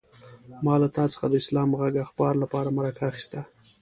[0.63, 3.39] ما له تا څخه د اسلام غږ اخبار لپاره مرکه اخيسته.